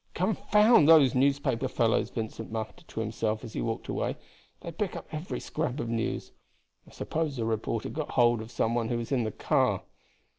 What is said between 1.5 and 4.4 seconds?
fellows!" Vincent muttered to himself as he walked away.